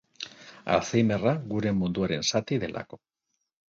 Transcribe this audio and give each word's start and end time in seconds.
Alzheimerra 0.77 1.35
gure 1.53 1.77
munduaren 1.83 2.29
zati 2.35 2.63
delako. 2.67 3.05